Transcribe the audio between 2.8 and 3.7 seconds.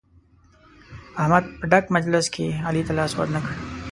ته لاس ور نه کړ.